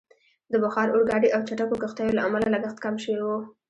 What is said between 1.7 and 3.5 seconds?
کښتیو له امله لګښت کم شوی وو.